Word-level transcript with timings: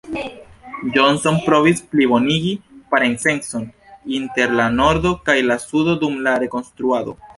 Johnson 0.95 1.35
provis 1.49 1.81
plibonigi 1.91 2.53
parencecon 2.93 3.67
inter 4.21 4.57
la 4.61 4.67
Nordo 4.79 5.13
kaj 5.29 5.37
la 5.51 5.59
Sudo 5.67 5.99
dum 6.07 6.19
la 6.29 6.35
Rekonstruado. 6.47 7.17